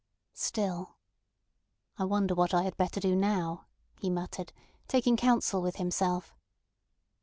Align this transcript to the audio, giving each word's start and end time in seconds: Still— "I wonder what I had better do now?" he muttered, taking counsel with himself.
Still— 0.33 0.95
"I 1.99 2.05
wonder 2.05 2.33
what 2.33 2.55
I 2.55 2.63
had 2.63 2.75
better 2.75 2.99
do 2.99 3.15
now?" 3.15 3.65
he 3.99 4.09
muttered, 4.09 4.51
taking 4.87 5.15
counsel 5.15 5.61
with 5.61 5.75
himself. 5.75 6.33